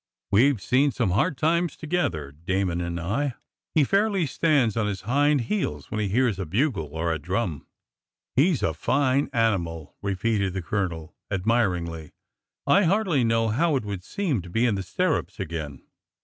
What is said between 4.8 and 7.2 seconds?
his hind heels when he hears a bugle or a